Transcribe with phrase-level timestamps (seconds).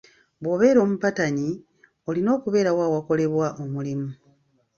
[0.41, 1.49] Bw'obera omupatanyi,
[2.09, 4.09] olina okubeerawo awakolebwa omulimu.